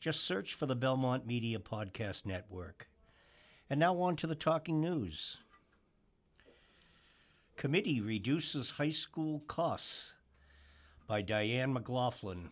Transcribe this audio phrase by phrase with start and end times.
[0.00, 2.88] Just search for the Belmont Media Podcast Network.
[3.68, 5.42] And now on to the talking news.
[7.56, 10.14] Committee reduces high school costs
[11.06, 12.48] by Diane McLaughlin.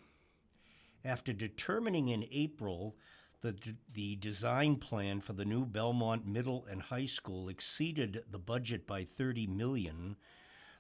[1.03, 2.97] After determining in April
[3.41, 3.57] that
[3.95, 9.05] the design plan for the new Belmont Middle and High School exceeded the budget by
[9.05, 10.17] 30 million,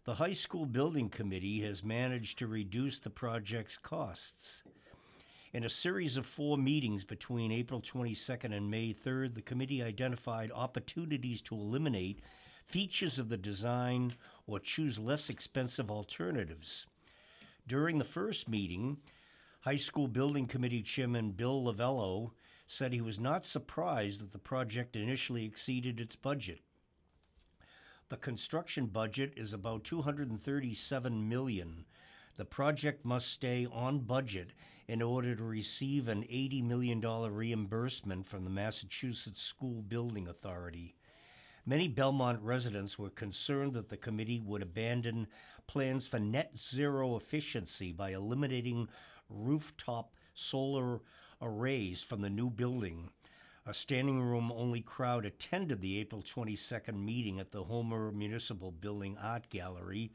[0.04, 4.62] the High School Building Committee has managed to reduce the project's costs.
[5.54, 10.52] In a series of four meetings between April 22nd and May 3rd, the committee identified
[10.54, 12.20] opportunities to eliminate
[12.66, 14.12] features of the design
[14.46, 16.86] or choose less expensive alternatives.
[17.66, 18.98] During the first meeting,
[19.62, 22.32] High School Building Committee Chairman Bill Lovallo
[22.66, 26.60] said he was not surprised that the project initially exceeded its budget.
[28.10, 31.86] The construction budget is about 237 million.
[32.38, 34.52] The project must stay on budget
[34.86, 40.94] in order to receive an $80 million reimbursement from the Massachusetts School Building Authority.
[41.66, 45.26] Many Belmont residents were concerned that the committee would abandon
[45.66, 48.88] plans for net zero efficiency by eliminating
[49.28, 51.00] rooftop solar
[51.42, 53.10] arrays from the new building.
[53.66, 59.18] A standing room only crowd attended the April 22nd meeting at the Homer Municipal Building
[59.20, 60.12] Art Gallery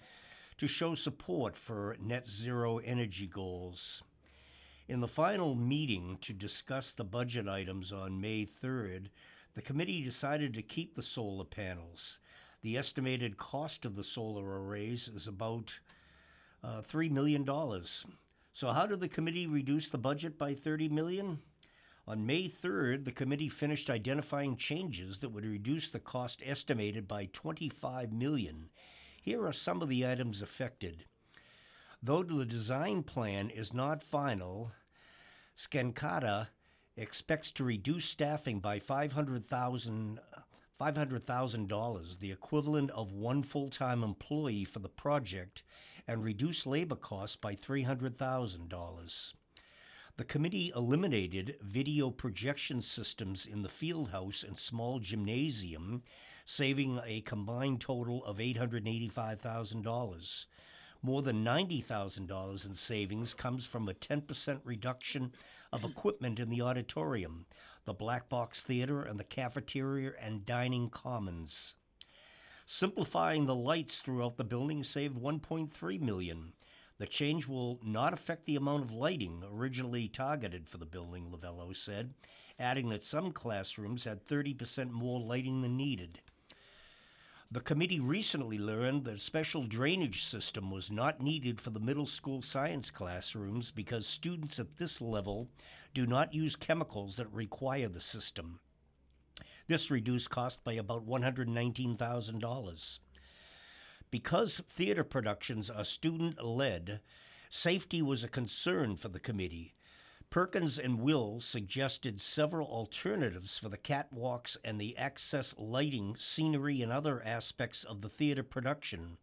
[0.58, 4.04] to show support for net zero energy goals.
[4.88, 9.08] In the final meeting to discuss the budget items on May 3rd,
[9.54, 12.20] the committee decided to keep the solar panels.
[12.62, 15.80] The estimated cost of the solar arrays is about
[16.64, 17.46] uh, $3 million.
[18.54, 21.40] So, how did the committee reduce the budget by 30 million?
[22.08, 27.30] On May 3rd, the committee finished identifying changes that would reduce the cost estimated by
[27.32, 28.70] 25 million
[29.24, 31.06] here are some of the items affected.
[32.02, 34.74] Though the design plan is not final,
[35.56, 36.50] Skanska
[36.98, 40.20] expects to reduce staffing by $500,000
[40.82, 45.64] $500,000, the equivalent of one full time employee for the project,
[46.06, 49.34] and reduce labor costs by $300,000.
[50.18, 56.04] The committee eliminated video projection systems in the field house and small gymnasium,
[56.46, 60.46] saving a combined total of $885,000.
[61.02, 65.34] More than $90,000 in savings comes from a 10% reduction
[65.74, 67.46] of equipment in the auditorium,
[67.84, 71.76] the black box theater, and the cafeteria and dining commons.
[72.66, 76.54] Simplifying the lights throughout the building saved $1.3 million.
[77.00, 81.76] The change will not affect the amount of lighting originally targeted for the building, Lovallo
[81.76, 82.14] said,
[82.58, 86.22] adding that some classrooms had 30% more lighting than needed.
[87.52, 92.06] The committee recently learned that a special drainage system was not needed for the middle
[92.06, 95.50] school science classrooms because students at this level
[95.94, 98.60] do not use chemicals that require the system.
[99.68, 103.00] This reduced cost by about $119,000.
[104.12, 107.02] Because theater productions are student led,
[107.50, 109.74] safety was a concern for the committee.
[110.34, 116.92] Perkins and Will suggested several alternatives for the catwalks and the access lighting, scenery, and
[116.92, 119.20] other aspects of the theater production.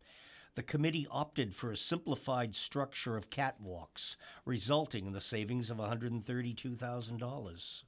[0.55, 7.83] The committee opted for a simplified structure of catwalks, resulting in the savings of $132,000.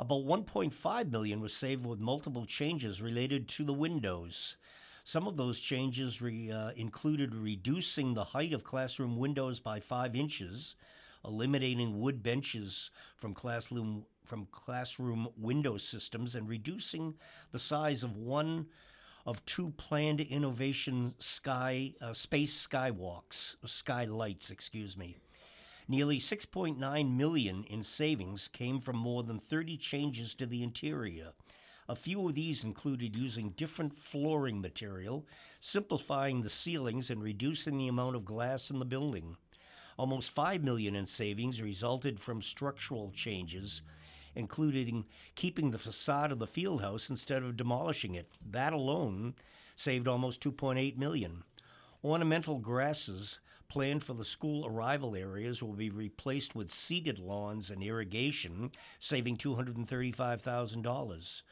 [0.00, 4.56] About 1.5 million was saved with multiple changes related to the windows.
[5.04, 10.16] Some of those changes re, uh, included reducing the height of classroom windows by five
[10.16, 10.74] inches,
[11.26, 17.14] eliminating wood benches from classroom from classroom window systems, and reducing
[17.52, 18.66] the size of one
[19.24, 25.16] of two planned innovation sky uh, space skywalks, skylights, excuse me.
[25.88, 31.32] Nearly 6.9 million in savings came from more than 30 changes to the interior.
[31.88, 35.24] A few of these included using different flooring material,
[35.60, 39.36] simplifying the ceilings, and reducing the amount of glass in the building.
[39.98, 43.80] Almost 5 million in savings resulted from structural changes,
[44.34, 48.30] including keeping the facade of the field house instead of demolishing it.
[48.50, 49.36] That alone
[49.74, 51.44] saved almost 2.8 million.
[52.04, 53.38] Ornamental grasses
[53.68, 59.38] planned for the school arrival areas will be replaced with seeded lawns and irrigation, saving
[59.38, 61.42] $235,000.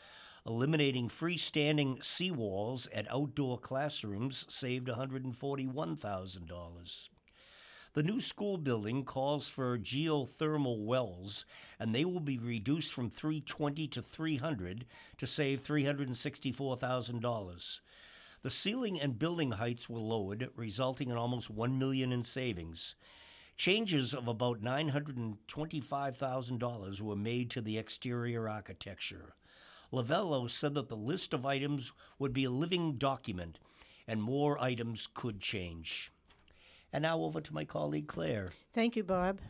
[0.46, 7.08] Eliminating freestanding seawalls at outdoor classrooms saved $141,000.
[7.94, 11.46] The new school building calls for geothermal wells,
[11.78, 14.84] and they will be reduced from 320 to 300
[15.18, 17.80] to save $364,000.
[18.42, 22.96] The ceiling and building heights were lowered, resulting in almost 1 million in savings.
[23.56, 29.36] Changes of about $925,000 were made to the exterior architecture.
[29.92, 33.60] Lovallo said that the list of items would be a living document
[34.08, 36.10] and more items could change.
[36.94, 38.50] And now over to my colleague Claire.
[38.72, 39.40] Thank you, Bob.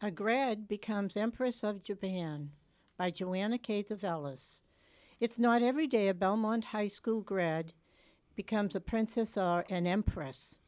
[0.00, 2.52] A grad becomes Empress of Japan
[2.96, 3.82] by Joanna K.
[3.82, 4.62] Tzouvelis.
[5.20, 7.74] It's not every day a Belmont High School grad
[8.34, 10.60] becomes a princess or an empress.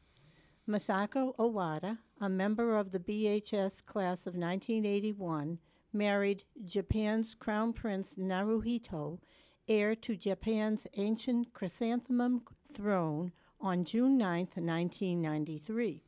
[0.68, 5.58] Masako Owada, a member of the BHS class of 1981,
[5.90, 9.20] married Japan's Crown Prince Naruhito,
[9.66, 13.32] heir to Japan's ancient chrysanthemum throne,
[13.64, 16.02] on June 9, 1993.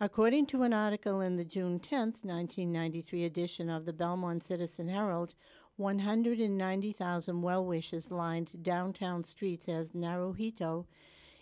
[0.00, 5.34] According to an article in the June 10, 1993 edition of the Belmont Citizen Herald,
[5.76, 10.86] 190,000 well wishers lined downtown streets as Naruhito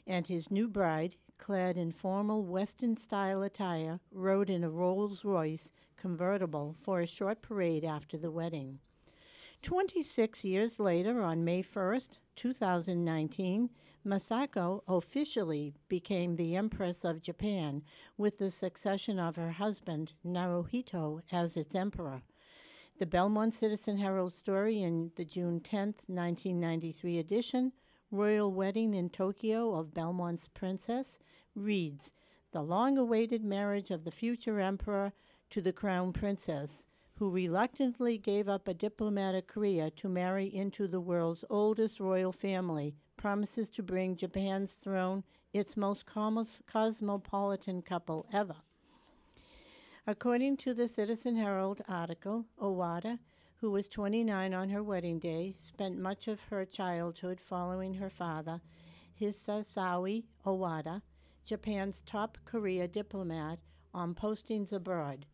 [0.05, 5.71] and his new bride, clad in formal Western style attire, rode in a Rolls Royce
[5.97, 8.81] convertible for a short parade after the wedding.
[9.63, 13.71] 26 years later, on May 1st, 2019,
[14.07, 17.83] Masako officially became the Empress of Japan
[18.17, 22.23] with the succession of her husband, Naruhito, as its emperor.
[22.99, 27.73] The Belmont Citizen Herald story in the June 10, 1993 edition,
[28.13, 31.19] Royal Wedding in Tokyo of Belmont's Princess,
[31.55, 32.13] reads
[32.53, 35.13] The long awaited marriage of the future emperor
[35.51, 36.87] to the crown princess,
[37.19, 42.95] who reluctantly gave up a diplomatic career to marry into the world's oldest royal family,
[43.17, 46.05] promises to bring Japan's throne its most
[46.67, 48.57] cosmopolitan couple ever.
[50.07, 53.19] According to the Citizen Herald article, Owada,
[53.61, 58.61] who was 29 on her wedding day, spent much of her childhood following her father,
[59.19, 61.01] Hisashi Owada,
[61.47, 63.59] Japan's top career diplomat,
[63.95, 65.25] on postings abroad.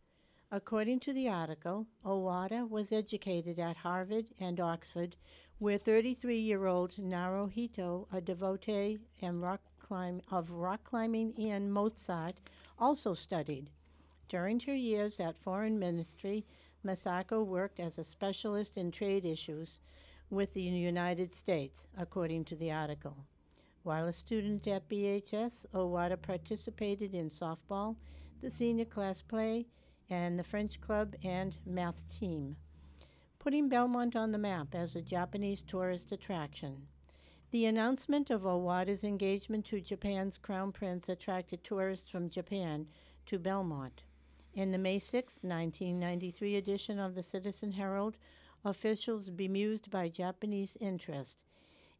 [0.55, 5.15] According to the article, Owada was educated at Harvard and Oxford,
[5.57, 12.35] where 33 year old Naruhito, a devotee and rock climb, of rock climbing and Mozart,
[12.77, 13.71] also studied.
[14.29, 16.45] During her years at Foreign Ministry,
[16.85, 19.79] Masako worked as a specialist in trade issues
[20.29, 23.25] with the United States, according to the article.
[23.81, 27.95] While a student at BHS, Owada participated in softball,
[28.39, 29.65] the senior class play,
[30.13, 32.55] and the French club and math team,
[33.39, 36.87] putting Belmont on the map as a Japanese tourist attraction.
[37.49, 42.87] The announcement of Owada's engagement to Japan's Crown Prince attracted tourists from Japan
[43.25, 44.03] to Belmont.
[44.53, 48.17] In the May 6, 1993 edition of the Citizen Herald,
[48.63, 51.43] officials bemused by Japanese interest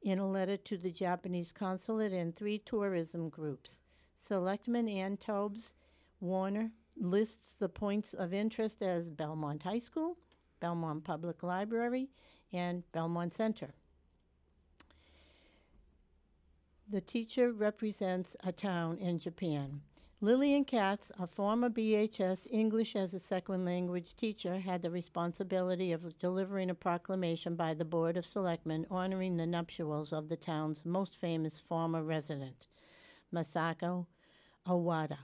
[0.03, 3.79] in a letter to the Japanese consulate and three tourism groups.
[4.15, 5.73] Selectman Ann Tobes
[6.19, 10.17] Warner lists the points of interest as Belmont High School,
[10.59, 12.09] Belmont Public Library,
[12.51, 13.73] and Belmont Center.
[16.89, 19.81] The teacher represents a town in Japan.
[20.21, 26.17] Lillian Katz, a former BHS English as a Second Language teacher, had the responsibility of
[26.17, 31.17] delivering a proclamation by the Board of Selectmen honoring the nuptials of the town's most
[31.17, 32.69] famous former resident,
[33.33, 34.05] Masako
[34.65, 35.17] Owada.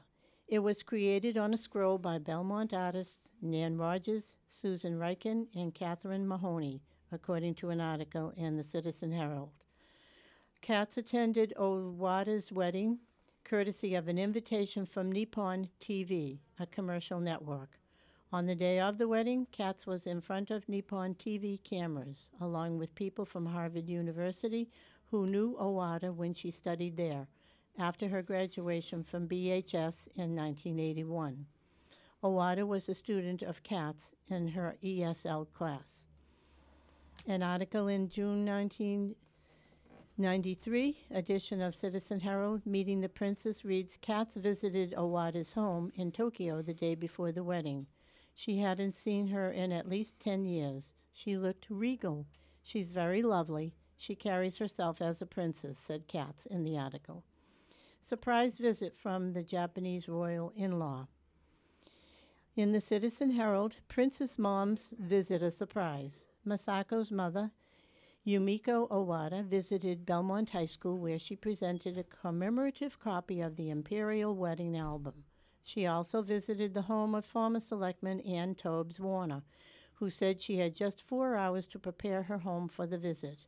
[0.49, 6.27] It was created on a scroll by Belmont artists Nan Rogers, Susan Riken, and Catherine
[6.27, 9.51] Mahoney, according to an article in the Citizen Herald.
[10.59, 12.97] Katz attended Owada's wedding
[13.43, 17.77] courtesy of an invitation from Nippon TV, a commercial network.
[18.33, 22.79] On the day of the wedding, Katz was in front of Nippon TV cameras, along
[22.79, 24.67] with people from Harvard University
[25.11, 27.27] who knew Owada when she studied there
[27.79, 31.45] after her graduation from BHS in 1981.
[32.21, 36.07] Owada was a student of Katz in her ESL class.
[37.25, 39.15] An article in June 19
[40.17, 46.61] 93 edition of Citizen Herald, Meeting the Princess, reads Katz visited Owada's home in Tokyo
[46.61, 47.87] the day before the wedding.
[48.35, 50.93] She hadn't seen her in at least 10 years.
[51.13, 52.25] She looked regal.
[52.61, 53.75] She's very lovely.
[53.95, 57.23] She carries herself as a princess, said Katz in the article.
[58.01, 61.07] Surprise visit from the Japanese royal in law.
[62.55, 66.25] In the Citizen Herald, Princess Mom's visit a surprise.
[66.45, 67.51] Masako's mother,
[68.25, 74.35] Yumiko Owada, visited Belmont High School where she presented a commemorative copy of the Imperial
[74.35, 75.25] Wedding album.
[75.63, 79.43] She also visited the home of former selectman Ann Tobes Warner,
[79.95, 83.47] who said she had just four hours to prepare her home for the visit.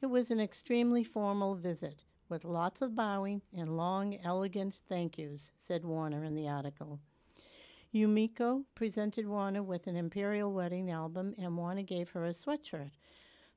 [0.00, 5.50] It was an extremely formal visit, with lots of bowing and long, elegant thank yous,
[5.56, 7.00] said Warner in the article.
[7.94, 12.92] Yumiko presented Warner with an Imperial Wedding album, and Warner gave her a sweatshirt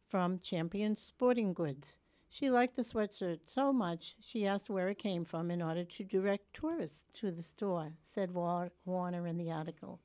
[0.07, 1.99] from Champion Sporting Goods.
[2.27, 6.03] She liked the sweatshirt so much she asked where it came from in order to
[6.03, 10.01] direct tourists to the store, said Warner in the article.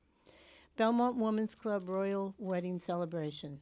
[0.77, 3.61] Belmont Women's Club Royal Wedding Celebration.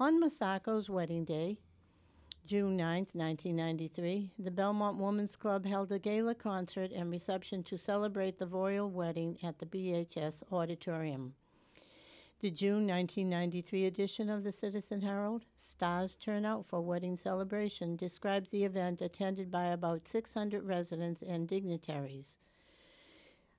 [0.00, 1.58] On Masako's wedding day,
[2.46, 8.38] June 9, 1993, the Belmont Women's Club held a gala concert and reception to celebrate
[8.38, 11.34] the royal wedding at the BHS Auditorium.
[12.40, 18.48] The June 1993 edition of the Citizen Herald, Stars Turn Out for Wedding Celebration, describes
[18.48, 22.38] the event attended by about 600 residents and dignitaries.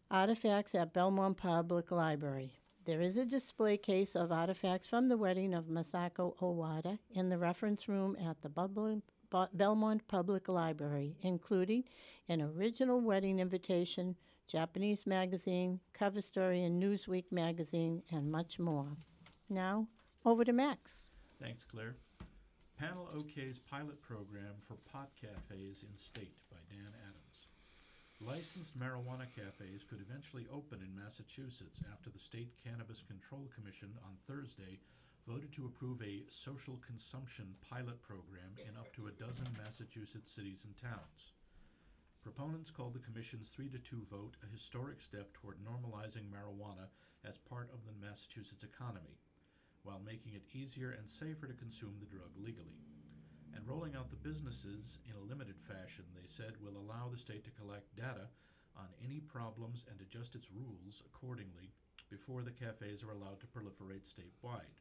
[0.10, 2.61] Artifacts at Belmont Public Library.
[2.84, 7.38] There is a display case of artifacts from the wedding of Masako Owada in the
[7.38, 9.04] reference room at the Bubble,
[9.54, 11.84] Belmont Public Library, including
[12.28, 14.16] an original wedding invitation,
[14.48, 18.88] Japanese magazine, cover story in Newsweek magazine, and much more.
[19.48, 19.88] Now,
[20.26, 21.10] over to Max.
[21.40, 21.96] Thanks, Claire.
[22.80, 27.11] Panel OK's pilot program for pot cafes in state by Dan Adams.
[28.22, 34.14] Licensed marijuana cafes could eventually open in Massachusetts after the State Cannabis Control Commission on
[34.30, 34.78] Thursday
[35.28, 40.66] voted to approve a social consumption pilot program in up to a dozen Massachusetts cities
[40.70, 41.34] and towns.
[42.22, 46.94] Proponents called the Commission's 3 to 2 vote a historic step toward normalizing marijuana
[47.26, 49.18] as part of the Massachusetts economy,
[49.82, 52.78] while making it easier and safer to consume the drug legally
[53.56, 57.44] and rolling out the businesses in a limited fashion, they said, will allow the state
[57.46, 58.28] to collect data
[58.78, 61.72] on any problems and adjust its rules accordingly
[62.10, 64.76] before the cafes are allowed to proliferate statewide.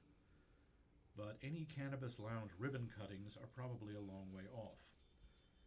[1.17, 4.79] But any cannabis lounge ribbon cuttings are probably a long way off.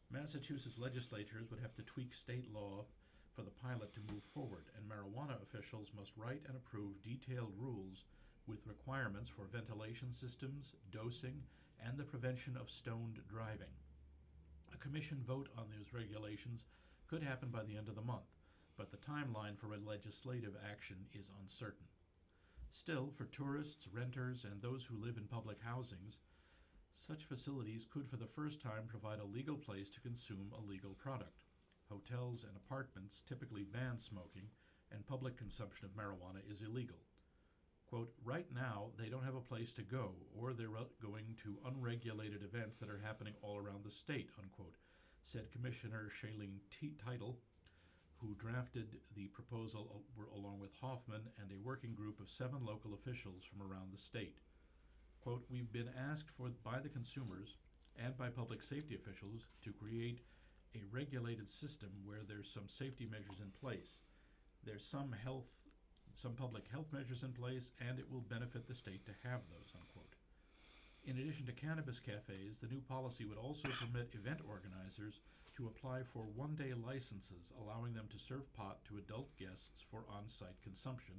[0.09, 2.85] Massachusetts legislatures would have to tweak state law
[3.33, 8.05] for the pilot to move forward, and marijuana officials must write and approve detailed rules
[8.47, 11.41] with requirements for ventilation systems, dosing,
[11.85, 13.73] and the prevention of stoned driving.
[14.73, 16.65] A commission vote on those regulations
[17.07, 18.35] could happen by the end of the month,
[18.77, 21.85] but the timeline for legislative action is uncertain.
[22.71, 26.17] Still, for tourists, renters, and those who live in public housings,
[26.91, 30.93] such facilities could for the first time provide a legal place to consume a legal
[30.93, 31.43] product.
[31.89, 34.49] Hotels and apartments typically ban smoking,
[34.91, 36.97] and public consumption of marijuana is illegal.
[37.93, 40.65] Quote, right now, they don't have a place to go, or they're
[40.99, 44.77] going to unregulated events that are happening all around the state, unquote,
[45.21, 47.37] said Commissioner Shaleen T- Title,
[48.17, 50.01] who drafted the proposal
[50.35, 54.39] along with Hoffman and a working group of seven local officials from around the state.
[55.21, 57.57] Quote, we've been asked for by the consumers
[58.03, 60.21] and by public safety officials to create
[60.73, 63.99] a regulated system where there's some safety measures in place.
[64.65, 65.45] There's some health
[66.15, 69.73] some public health measures in place, and it will benefit the state to have those,
[69.75, 70.15] unquote.
[71.05, 75.19] In addition to cannabis cafes, the new policy would also permit event organizers
[75.57, 80.05] to apply for one day licenses, allowing them to serve pot to adult guests for
[80.09, 81.15] on site consumption,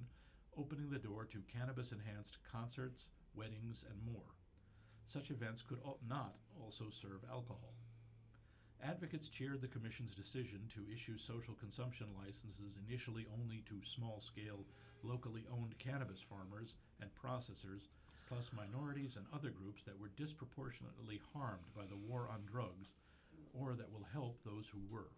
[0.56, 4.34] opening the door to cannabis enhanced concerts, weddings, and more.
[5.06, 7.74] Such events could not also serve alcohol.
[8.84, 14.66] Advocates cheered the Commission's decision to issue social consumption licenses initially only to small scale,
[15.02, 17.88] locally owned cannabis farmers and processors,
[18.28, 22.92] plus minorities and other groups that were disproportionately harmed by the war on drugs
[23.54, 25.12] or that will help those who were.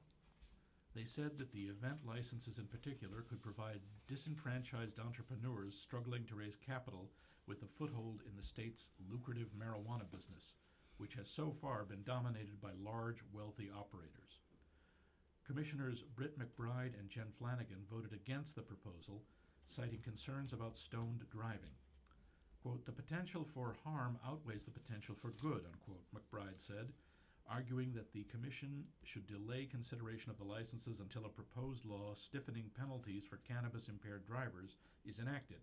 [0.94, 6.56] They said that the event licenses in particular could provide disenfranchised entrepreneurs struggling to raise
[6.56, 7.10] capital
[7.48, 10.54] with a foothold in the state's lucrative marijuana business
[10.98, 14.40] which has so far been dominated by large, wealthy operators.
[15.46, 19.22] Commissioners Britt McBride and Jen Flanagan voted against the proposal,
[19.66, 21.76] citing concerns about stoned driving.
[22.62, 26.92] Quote, the potential for harm outweighs the potential for good, unquote, McBride said,
[27.48, 32.70] arguing that the Commission should delay consideration of the licenses until a proposed law stiffening
[32.76, 35.60] penalties for cannabis impaired drivers is enacted.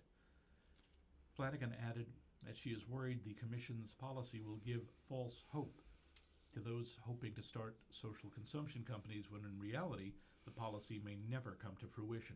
[1.36, 2.08] Flanagan added,
[2.46, 5.82] that she is worried the Commission's policy will give false hope.
[6.54, 10.14] to those hoping to start social consumption companies when in reality
[10.46, 12.36] the policy may never come to fruition.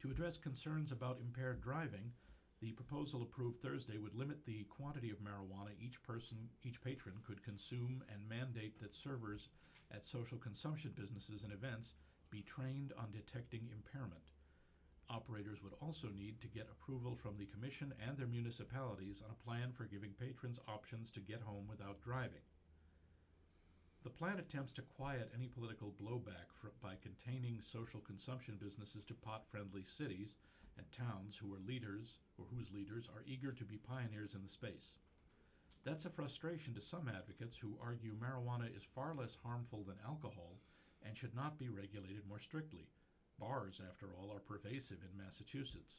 [0.00, 2.12] To address concerns about impaired driving,
[2.60, 7.42] the proposal approved Thursday would limit the quantity of marijuana each person, each patron could
[7.42, 9.48] consume and mandate that servers
[9.90, 11.94] at social consumption businesses and events
[12.30, 14.30] be trained on detecting impairment.
[15.10, 19.44] Operators would also need to get approval from the commission and their municipalities on a
[19.44, 22.42] plan for giving patrons options to get home without driving.
[24.04, 29.14] The plan attempts to quiet any political blowback fr- by containing social consumption businesses to
[29.14, 30.34] pot friendly cities
[30.76, 34.48] and towns who are leaders or whose leaders are eager to be pioneers in the
[34.48, 34.94] space.
[35.84, 40.58] That's a frustration to some advocates who argue marijuana is far less harmful than alcohol
[41.04, 42.88] and should not be regulated more strictly.
[43.42, 45.98] Bars, after all, are pervasive in Massachusetts.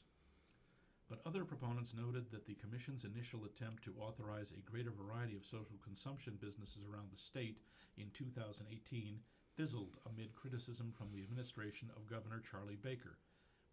[1.09, 5.43] But other proponents noted that the Commission's initial attempt to authorize a greater variety of
[5.43, 7.59] social consumption businesses around the state
[7.97, 9.19] in 2018
[9.57, 13.19] fizzled amid criticism from the administration of Governor Charlie Baker,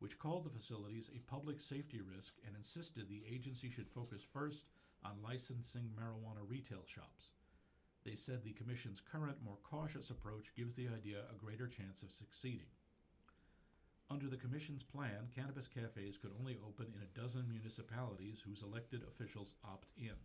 [0.01, 4.67] which called the facilities a public safety risk and insisted the agency should focus first
[5.05, 7.31] on licensing marijuana retail shops.
[8.05, 12.11] They said the Commission's current, more cautious approach gives the idea a greater chance of
[12.11, 12.75] succeeding.
[14.11, 19.03] Under the Commission's plan, cannabis cafes could only open in a dozen municipalities whose elected
[19.07, 20.19] officials opt in.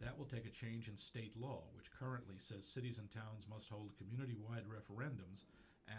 [0.00, 3.68] That will take a change in state law, which currently says cities and towns must
[3.68, 5.44] hold community wide referendums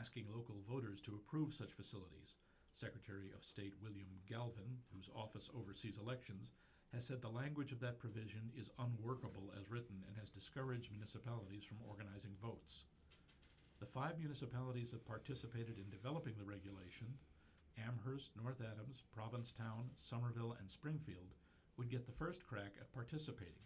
[0.01, 2.41] asking local voters to approve such facilities.
[2.73, 6.53] Secretary of State William Galvin, whose office oversees elections,
[6.91, 11.63] has said the language of that provision is unworkable as written and has discouraged municipalities
[11.63, 12.85] from organizing votes.
[13.79, 17.07] The five municipalities that participated in developing the regulation,
[17.87, 21.33] Amherst, North Adams, Provincetown, Somerville, and Springfield,
[21.77, 23.63] would get the first crack at participating,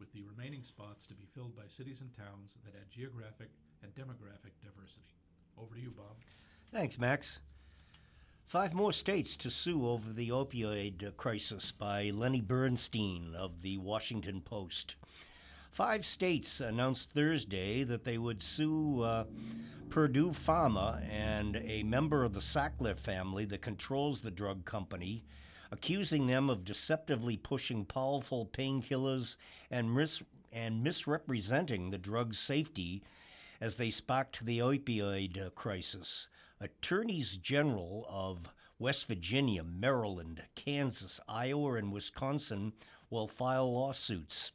[0.00, 3.50] with the remaining spots to be filled by cities and towns that add geographic
[3.84, 5.14] and demographic diversity.
[5.56, 6.16] Over to you, Bob.
[6.72, 7.38] Thanks, Max.
[8.46, 14.40] Five more states to sue over the opioid crisis by Lenny Bernstein of the Washington
[14.40, 14.96] Post.
[15.72, 19.24] Five states announced Thursday that they would sue uh,
[19.88, 25.24] Purdue Pharma and a member of the Sackler family that controls the drug company,
[25.70, 29.38] accusing them of deceptively pushing powerful painkillers
[29.70, 33.02] and, mis- and misrepresenting the drug's safety
[33.58, 36.28] as they sparked the opioid uh, crisis.
[36.60, 42.74] Attorneys General of West Virginia, Maryland, Kansas, Iowa, and Wisconsin
[43.08, 44.52] will file lawsuits.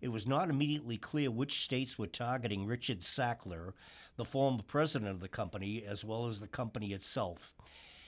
[0.00, 3.74] It was not immediately clear which states were targeting Richard Sackler,
[4.16, 7.54] the former president of the company, as well as the company itself.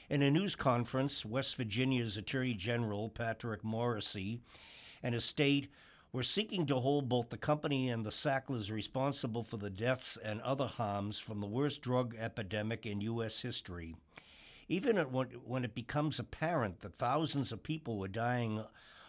[0.09, 4.41] In a news conference, West Virginia's Attorney General Patrick Morrisey
[5.03, 5.69] and his state
[6.13, 10.41] were seeking to hold both the company and the Sacklers responsible for the deaths and
[10.43, 13.41] other harms from the worst drug epidemic in U.S.
[13.41, 13.97] history.
[14.69, 18.63] Even when it becomes apparent that thousands of people were dying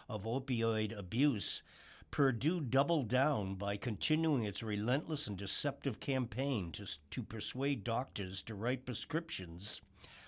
[0.08, 1.62] of opioid abuse,
[2.14, 8.54] Purdue doubled down by continuing its relentless and deceptive campaign to, to persuade doctors to
[8.54, 9.82] write prescriptions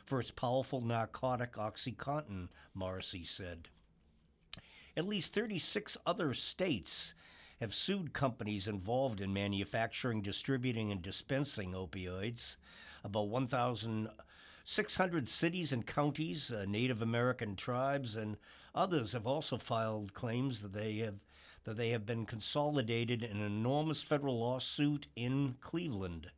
[0.05, 3.68] for its powerful narcotic Oxycontin, Morrisey said.
[4.96, 7.14] At least 36 other states
[7.61, 12.57] have sued companies involved in manufacturing, distributing, and dispensing opioids.
[13.05, 18.38] About 1,600 cities and counties, uh, Native American tribes, and
[18.75, 21.20] others have also filed claims that they have
[21.66, 26.31] that they have been consolidated in an enormous federal lawsuit in Cleveland.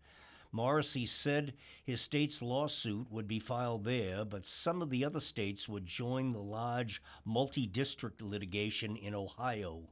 [0.55, 1.53] Morrisey said
[1.85, 6.33] his state's lawsuit would be filed there, but some of the other states would join
[6.33, 9.83] the large multi district litigation in Ohio.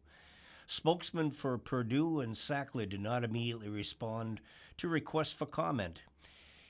[0.67, 4.41] Spokesman for Purdue and Sackler did not immediately respond
[4.79, 6.03] to requests for comment.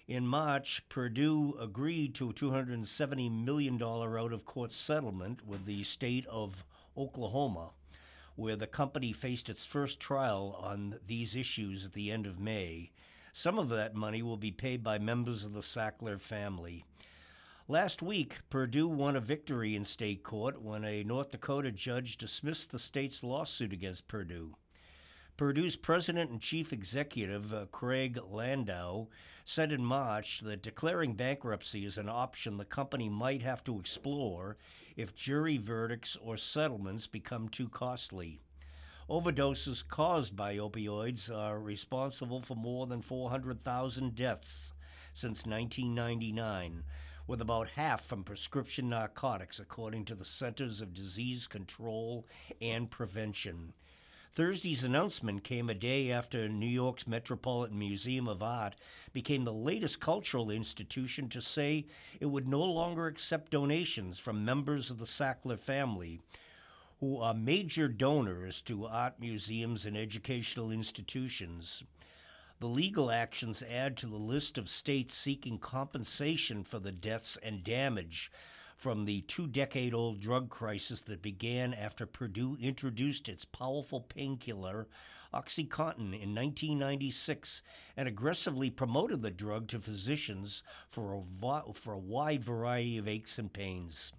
[0.09, 6.27] In March, Purdue agreed to a $270 million out of court settlement with the state
[6.27, 6.65] of
[6.97, 7.71] Oklahoma
[8.37, 12.93] where the company faced its first trial on these issues at the end of May.
[13.33, 16.85] Some of that money will be paid by members of the Sackler family.
[17.69, 22.71] Last week, Purdue won a victory in state court when a North Dakota judge dismissed
[22.71, 24.55] the state's lawsuit against Purdue.
[25.37, 29.09] Purdue's president and chief executive, uh, Craig Landau,
[29.45, 34.57] said in March that declaring bankruptcy is an option the company might have to explore
[34.97, 38.41] if jury verdicts or settlements become too costly.
[39.09, 44.73] Overdoses caused by opioids are responsible for more than 400,000 deaths
[45.13, 46.83] since 1999,
[47.27, 52.27] with about half from prescription narcotics, according to the Centers of Disease Control
[52.61, 53.75] and Prevention.
[54.37, 58.77] Thursday's announcement came a day after New York's Metropolitan Museum of Art
[59.15, 61.87] became the latest cultural institution to say
[62.21, 66.21] it would no longer accept donations from members of the Sackler family,
[67.01, 71.83] who are major donors to art museums and educational institutions.
[72.61, 77.65] The legal actions add to the list of states seeking compensation for the deaths and
[77.65, 78.31] damage
[78.77, 84.87] from the two decade old drug crisis that began after Purdue introduced its powerful painkiller,
[85.33, 87.63] Oxycontin, in 1996
[87.97, 93.39] and aggressively promoted the drug to physicians for a, for a wide variety of aches
[93.39, 94.13] and pains.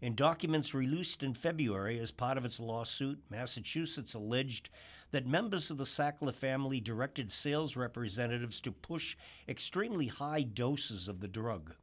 [0.00, 4.70] In documents released in February as part of its lawsuit, Massachusetts alleged
[5.12, 9.16] that members of the Sackler family directed sales representatives to push
[9.48, 11.74] extremely high doses of the drug.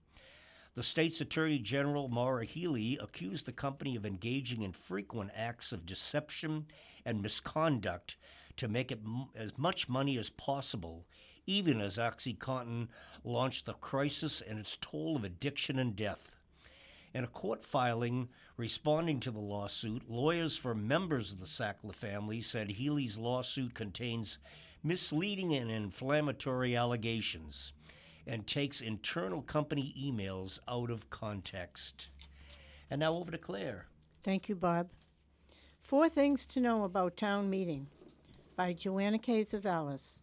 [0.73, 5.85] The state's Attorney General Maura Healey accused the company of engaging in frequent acts of
[5.85, 6.67] deception
[7.03, 8.15] and misconduct
[8.55, 11.05] to make it m- as much money as possible,
[11.45, 12.87] even as OxyContin
[13.25, 16.37] launched the crisis and its toll of addiction and death.
[17.13, 22.39] In a court filing responding to the lawsuit, lawyers for members of the Sackler family
[22.39, 24.37] said Healey's lawsuit contains
[24.81, 27.73] misleading and inflammatory allegations
[28.31, 32.07] and takes internal company emails out of context.
[32.89, 33.87] And now over to Claire.
[34.23, 34.87] Thank you, Bob.
[35.81, 37.87] Four things to know about town meeting
[38.55, 39.43] by Joanna K.
[39.43, 40.19] Tzouvelis.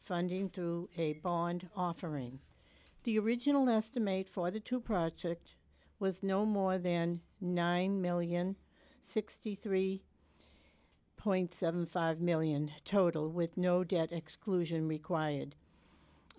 [0.00, 2.40] funding through a bond offering.
[3.04, 5.56] The original estimate for the two projects
[5.98, 8.56] was no more than 9 million
[9.02, 10.02] 63
[11.24, 15.54] 0.75 million total with no debt exclusion required.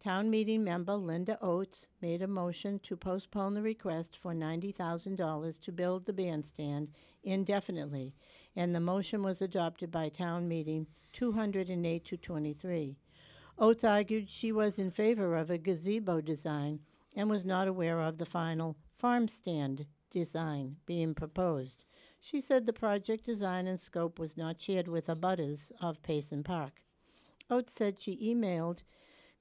[0.03, 5.71] Town meeting member Linda Oates made a motion to postpone the request for $90,000 to
[5.71, 6.89] build the bandstand
[7.23, 8.13] indefinitely,
[8.53, 12.97] and the motion was adopted by town meeting 208 to 23.
[13.61, 16.79] Oates argued she was in favor of a gazebo design
[17.15, 21.83] and was not aware of the final farm stand design being proposed.
[22.21, 26.83] She said the project design and scope was not shared with abutters of Payson Park.
[27.49, 28.83] Oates said she emailed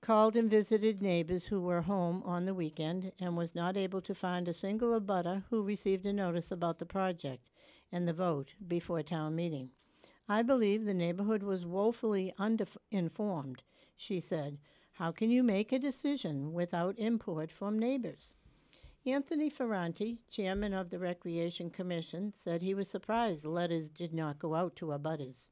[0.01, 4.15] called and visited neighbors who were home on the weekend and was not able to
[4.15, 7.51] find a single abutter who received a notice about the project
[7.91, 9.71] and the vote before town meeting.
[10.29, 13.61] I believe the neighborhood was woefully underinformed,
[13.99, 14.57] she said.
[14.95, 18.35] How can you make a decision without input from neighbors?
[19.05, 24.55] Anthony Ferranti, chairman of the Recreation Commission, said he was surprised letters did not go
[24.55, 25.51] out to abutters.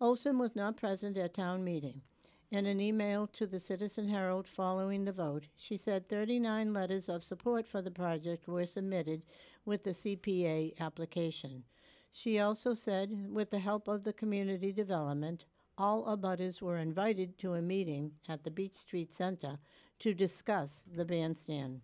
[0.00, 2.02] Olson was not present at town meeting.
[2.50, 7.24] In an email to the Citizen Herald following the vote, she said 39 letters of
[7.24, 9.22] support for the project were submitted
[9.64, 11.64] with the CPA application.
[12.10, 15.46] She also said, with the help of the community development,
[15.78, 19.58] all abutters were invited to a meeting at the Beach Street Center
[20.00, 21.80] to discuss the bandstand.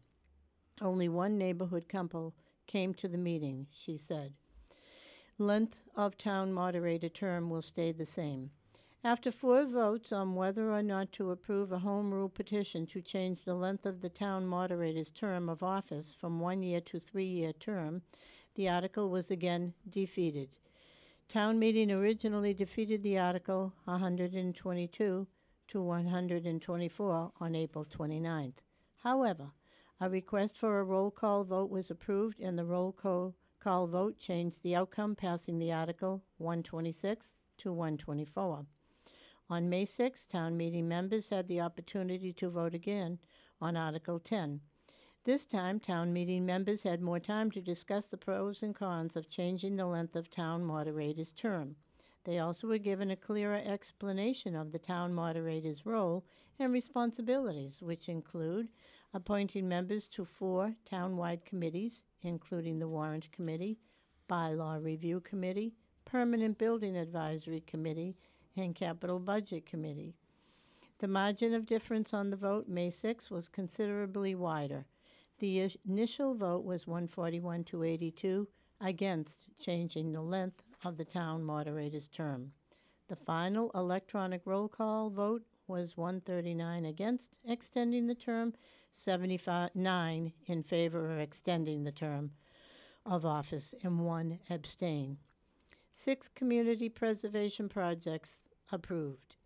[0.80, 2.34] Only one neighborhood couple
[2.66, 4.34] came to the meeting, she said.
[5.38, 8.50] Length of town moderator term will stay the same.
[9.04, 13.44] After four votes on whether or not to approve a home rule petition to change
[13.44, 17.52] the length of the town moderator's term of office from one year to three year
[17.52, 18.02] term,
[18.56, 20.48] the article was again defeated.
[21.28, 25.26] Town meeting originally defeated the article 122
[25.68, 28.54] to 124 on April 29th.
[29.02, 29.50] However,
[30.00, 34.62] a request for a roll call vote was approved, and the roll call, vote changed
[34.62, 38.64] the outcome, passing the article 126 to 124.
[39.50, 43.18] On May 6, town meeting members had the opportunity to vote again
[43.60, 44.60] on Article 10.
[45.28, 49.28] This time, town meeting members had more time to discuss the pros and cons of
[49.28, 51.76] changing the length of town moderator's term.
[52.24, 56.24] They also were given a clearer explanation of the town moderator's role
[56.58, 58.68] and responsibilities, which include
[59.12, 63.76] appointing members to four townwide committees, including the Warrant Committee,
[64.30, 65.74] Bylaw Review Committee,
[66.06, 68.16] Permanent Building Advisory Committee,
[68.56, 70.14] and Capital Budget Committee.
[71.00, 74.86] The margin of difference on the vote, May 6, was considerably wider.
[75.38, 78.48] The initial vote was 141 to 82
[78.80, 82.52] against changing the length of the town moderator's term.
[83.08, 88.54] The final electronic roll call vote was 139 against extending the term,
[88.90, 92.32] 79 in favor of extending the term
[93.06, 95.18] of office, and one abstain.
[95.92, 99.36] Six community preservation projects approved.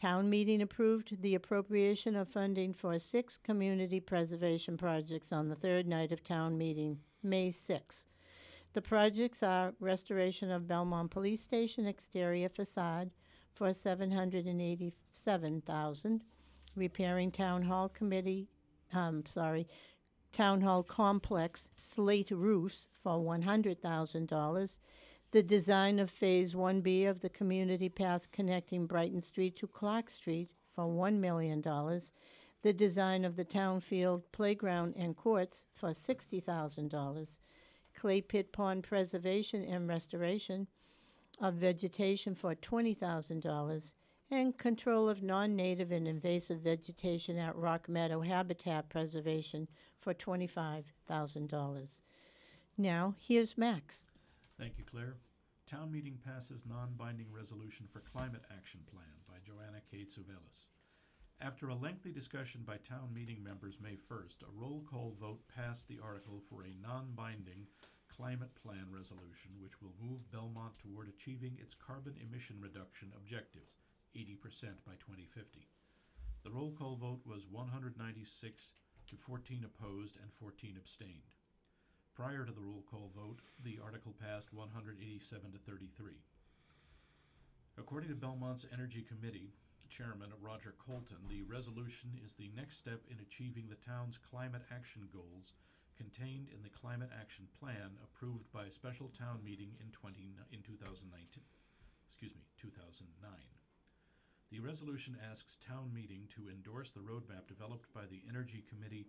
[0.00, 5.86] Town meeting approved the appropriation of funding for six community preservation projects on the third
[5.86, 8.06] night of town meeting, May 6.
[8.72, 13.10] The projects are restoration of Belmont Police Station exterior facade
[13.52, 16.24] for 787,000,
[16.74, 18.48] repairing Town Hall Committee,
[18.94, 19.68] um, sorry,
[20.32, 24.78] Town Hall Complex slate roofs for $100,000,
[25.32, 30.50] the design of Phase 1B of the community path connecting Brighton Street to Clark Street
[30.74, 31.62] for $1 million,
[32.62, 37.38] the design of the town field playground and courts for $60,000,
[37.94, 40.66] clay pit pond preservation and restoration
[41.40, 43.92] of vegetation for $20,000,
[44.32, 49.68] and control of non-native and invasive vegetation at Rock Meadow Habitat Preservation
[50.00, 52.00] for $25,000.
[52.76, 54.06] Now, here's Max.
[54.60, 55.16] Thank you, Claire.
[55.64, 60.04] Town meeting passes non-binding resolution for climate action plan by Joanna K.
[60.04, 60.68] Tzouvelis.
[61.40, 65.88] After a lengthy discussion by town meeting members May 1st, a roll call vote passed
[65.88, 67.64] the article for a non-binding
[68.14, 73.80] climate plan resolution which will move Belmont toward achieving its carbon emission reduction objectives,
[74.14, 75.70] 80% by 2050.
[76.44, 78.72] The roll call vote was 196
[79.08, 81.32] to 14 opposed and 14 abstained.
[82.14, 86.12] Prior to the roll call vote, the article passed 187 to 33.
[87.78, 89.54] According to Belmont's Energy Committee
[89.88, 95.08] Chairman Roger Colton, the resolution is the next step in achieving the town's climate action
[95.12, 95.52] goals
[95.98, 100.14] contained in the Climate Action Plan approved by a special town meeting in 20,
[100.52, 101.10] in 2019.
[102.06, 103.10] Excuse me, 2009.
[104.50, 109.06] The resolution asks town meeting to endorse the roadmap developed by the Energy Committee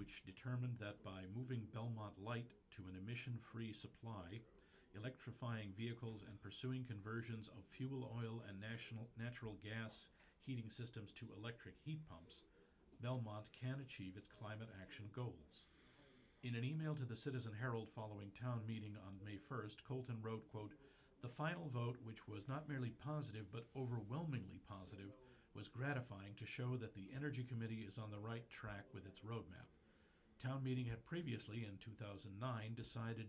[0.00, 4.40] which determined that by moving Belmont Light to an emission-free supply,
[4.96, 10.08] electrifying vehicles and pursuing conversions of fuel oil and national, natural gas
[10.40, 12.40] heating systems to electric heat pumps,
[13.02, 15.68] Belmont can achieve its climate action goals.
[16.44, 20.48] In an email to the Citizen Herald following town meeting on May 1st, Colton wrote,
[20.50, 20.72] quote,
[21.20, 25.12] The final vote, which was not merely positive but overwhelmingly positive,
[25.54, 29.20] was gratifying to show that the Energy Committee is on the right track with its
[29.20, 29.68] roadmap.
[30.40, 32.32] Town meeting had previously, in 2009,
[32.72, 33.28] decided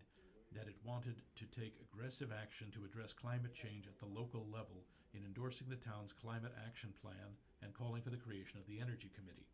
[0.56, 4.88] that it wanted to take aggressive action to address climate change at the local level
[5.14, 9.12] in endorsing the town's climate action plan and calling for the creation of the Energy
[9.12, 9.48] Committee.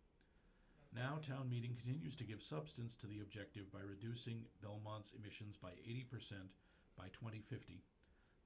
[0.93, 5.73] Now, town meeting continues to give substance to the objective by reducing Belmont's emissions by
[5.81, 6.53] 80%
[6.97, 7.81] by 2050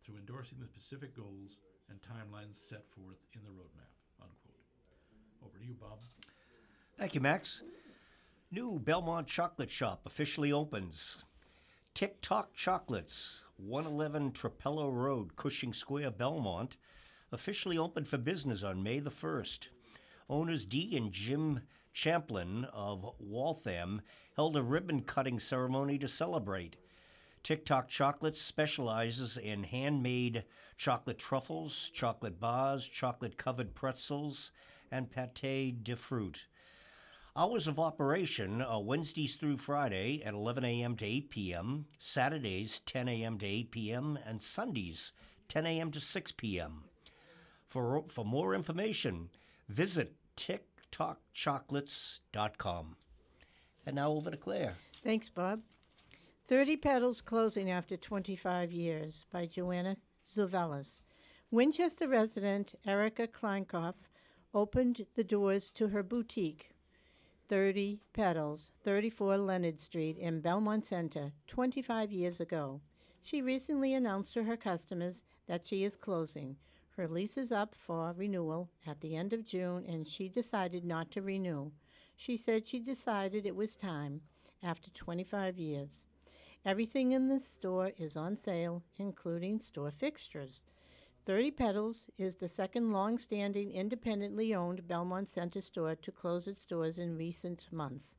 [0.04, 3.92] through endorsing the specific goals and timelines set forth in the roadmap.
[4.24, 4.64] Unquote.
[5.44, 6.00] Over to you, Bob.
[6.98, 7.62] Thank you, Max.
[8.54, 11.24] New Belmont Chocolate Shop officially opens.
[11.94, 16.76] TikTok Chocolates, 111 Trapelo Road, Cushing Square, Belmont,
[17.32, 19.70] officially opened for business on May the 1st.
[20.30, 21.62] Owners Dee and Jim
[21.94, 24.02] Champlin of Waltham
[24.36, 26.76] held a ribbon cutting ceremony to celebrate.
[27.44, 30.44] TikTok Chocolates specializes in handmade
[30.76, 34.52] chocolate truffles, chocolate bars, chocolate covered pretzels,
[34.92, 36.48] and pate de fruit.
[37.34, 40.98] Hours of operation are Wednesdays through Friday at 11 a.m.
[40.98, 43.38] to 8 p.m., Saturdays 10 a.m.
[43.38, 45.14] to 8 p.m., and Sundays
[45.48, 45.92] 10 a.m.
[45.92, 46.84] to 6 p.m.
[47.66, 49.30] For, for more information,
[49.70, 52.96] visit ticktockchocolates.com.
[53.86, 54.76] And now over to Claire.
[55.02, 55.62] Thanks, Bob.
[56.48, 59.96] 30 Petals Closing After 25 Years by Joanna
[60.28, 61.04] Tzouvelis.
[61.50, 63.96] Winchester resident Erica Kleinkoff
[64.54, 66.72] opened the doors to her boutique,
[67.52, 72.80] 30 Petals, 34 Leonard Street in Belmont Center, 25 years ago.
[73.22, 76.56] She recently announced to her customers that she is closing.
[76.92, 81.12] Her lease is up for renewal at the end of June, and she decided not
[81.12, 81.72] to renew.
[82.16, 84.22] She said she decided it was time
[84.64, 86.08] after 25 years.
[86.66, 90.62] Everything in the store is on sale, including store fixtures.
[91.24, 96.66] 30 Petals is the second long standing independently owned Belmont Center store to close its
[96.66, 98.18] doors in recent months.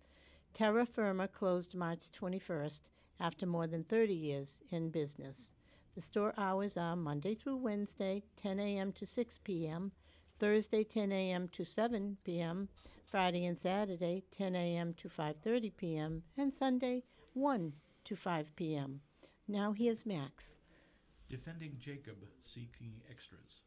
[0.54, 2.82] Terra Firma closed March 21st
[3.18, 5.50] after more than 30 years in business.
[5.96, 8.92] The store hours are Monday through Wednesday, 10 a.m.
[8.92, 9.90] to 6 p.m.,
[10.38, 11.48] Thursday 10 a.m.
[11.48, 12.68] to 7 p.m.,
[13.04, 14.94] Friday and Saturday 10 a.m.
[14.94, 17.02] to 5:30 p.m., and Sunday
[17.34, 17.72] 1
[18.04, 19.00] to 5 p.m.
[19.48, 20.58] Now here's Max.
[21.32, 23.64] Defending Jacob seeking extras.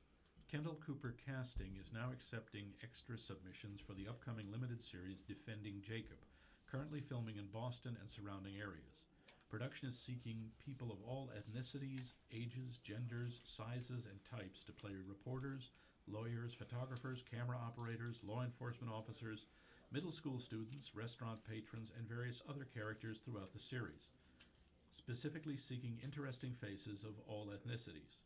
[0.52, 6.22] Kendall Cooper Casting is now accepting extra submissions for the upcoming limited series Defending Jacob,
[6.70, 9.10] currently filming in Boston and surrounding areas.
[9.50, 15.72] Production is seeking people of all ethnicities, ages, genders, sizes, and types to play reporters,
[16.06, 19.48] lawyers, photographers, camera operators, law enforcement officers,
[19.92, 24.10] middle school students, restaurant patrons, and various other characters throughout the series
[24.96, 28.20] specifically seeking interesting faces of all ethnicities.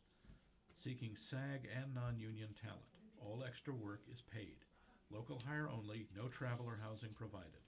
[0.74, 2.84] Seeking SAG and non union talent.
[3.18, 4.64] All extra work is paid.
[5.10, 7.60] Local hire only, no travel or housing provided.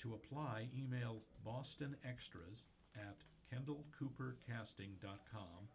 [0.00, 3.18] To apply, email Boston Extras at
[3.52, 5.68] kendallcoopercasting.com.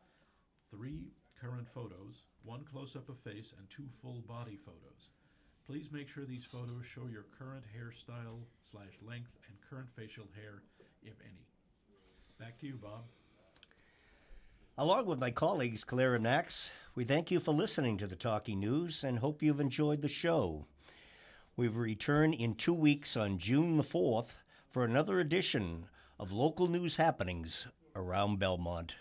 [0.69, 5.09] Three current photos, one close up of face, and two full body photos.
[5.65, 10.61] Please make sure these photos show your current hairstyle slash length and current facial hair,
[11.01, 11.47] if any.
[12.39, 13.03] Back to you, Bob.
[14.77, 18.59] Along with my colleagues, Claire and Max, we thank you for listening to the Talking
[18.59, 20.65] News and hope you've enjoyed the show.
[21.55, 25.85] We return in two weeks on June the 4th for another edition
[26.19, 28.95] of local news happenings around Belmont.